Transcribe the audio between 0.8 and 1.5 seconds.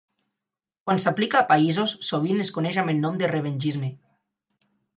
Quan s'aplica a